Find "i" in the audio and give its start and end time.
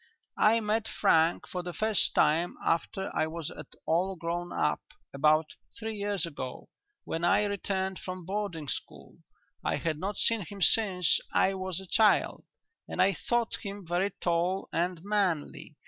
0.39-0.59, 3.15-3.27, 7.23-7.43, 9.63-9.75, 11.33-11.53, 12.99-13.13